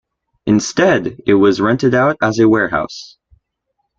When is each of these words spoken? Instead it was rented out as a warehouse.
Instead 0.47 1.21
it 1.27 1.35
was 1.35 1.61
rented 1.61 1.93
out 1.93 2.17
as 2.23 2.39
a 2.39 2.49
warehouse. 2.49 3.19